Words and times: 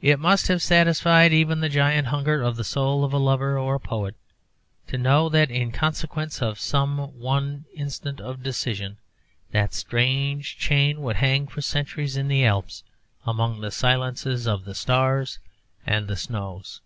It 0.00 0.18
must 0.18 0.48
have 0.48 0.60
satisfied 0.60 1.32
even 1.32 1.60
the 1.60 1.68
giant 1.68 2.08
hunger 2.08 2.42
of 2.42 2.56
the 2.56 2.64
soul 2.64 3.04
of 3.04 3.12
a 3.12 3.16
lover 3.16 3.56
or 3.56 3.76
a 3.76 3.78
poet 3.78 4.16
to 4.88 4.98
know 4.98 5.28
that 5.28 5.52
in 5.52 5.70
consequence 5.70 6.42
of 6.42 6.58
some 6.58 7.16
one 7.16 7.66
instant 7.72 8.20
of 8.20 8.42
decision 8.42 8.96
that 9.52 9.72
strange 9.72 10.58
chain 10.58 11.00
would 11.02 11.14
hang 11.14 11.46
for 11.46 11.60
centuries 11.60 12.16
in 12.16 12.26
the 12.26 12.44
Alps 12.44 12.82
among 13.24 13.60
the 13.60 13.70
silences 13.70 14.48
of 14.48 14.76
stars 14.76 15.38
and 15.86 16.18
snows. 16.18 16.80